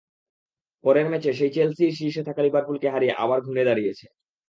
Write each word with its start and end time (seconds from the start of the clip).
পরের 0.83 1.07
ম্যাচে 1.09 1.31
সেই 1.33 1.51
চেলসিই 1.55 1.95
শীর্ষে 1.97 2.27
থাকা 2.27 2.41
লিভারপুলকে 2.43 2.87
হারিয়ে 2.89 3.17
আবার 3.23 3.39
ঘুরে 3.41 3.63
দাঁড়িয়েছে। 3.67 4.05